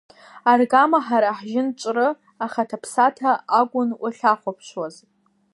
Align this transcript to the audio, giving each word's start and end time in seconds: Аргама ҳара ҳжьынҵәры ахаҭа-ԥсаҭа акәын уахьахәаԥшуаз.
Аргама 0.51 0.99
ҳара 1.05 1.37
ҳжьынҵәры 1.37 2.07
ахаҭа-ԥсаҭа 2.45 3.31
акәын 3.59 3.89
уахьахәаԥшуаз. 4.01 4.95